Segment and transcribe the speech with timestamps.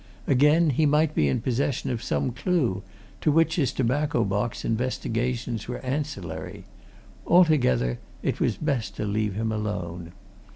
[0.25, 2.81] Again, he might be in possession of some clue,
[3.21, 6.63] to which his tobacco box investigations were ancillary
[7.27, 10.11] altogether, it was best to leave him alone.